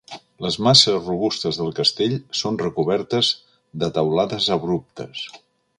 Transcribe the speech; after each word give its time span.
Les 0.43 0.55
masses 0.67 1.03
robustes 1.09 1.59
del 1.61 1.69
castell 1.81 2.17
són 2.41 2.59
recobertes 2.65 3.33
de 3.85 3.95
teulades 3.99 4.53
abruptes. 4.59 5.27